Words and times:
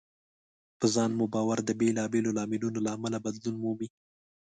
په 0.79 0.85
ځان 0.95 1.11
مو 1.17 1.25
باور 1.33 1.59
د 1.65 1.69
بېلابېلو 1.79 2.35
لاملونو 2.37 2.79
له 2.85 2.89
امله 2.95 3.17
بدلون 3.25 3.55
مومي. 3.63 3.87